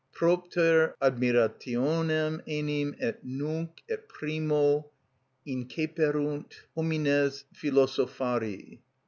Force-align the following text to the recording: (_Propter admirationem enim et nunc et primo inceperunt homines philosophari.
(_Propter 0.15 0.93
admirationem 0.99 2.41
enim 2.47 2.95
et 2.99 3.23
nunc 3.23 3.83
et 3.87 4.09
primo 4.09 4.89
inceperunt 5.47 6.55
homines 6.75 7.43
philosophari. 7.53 8.79